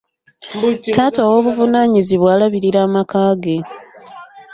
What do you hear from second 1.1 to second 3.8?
ow'obuvunaanyizibwa alabirira amaka ge.